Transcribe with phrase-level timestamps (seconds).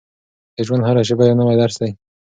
[0.55, 1.91] د ژوند هره شېبه یو نوی درس دی.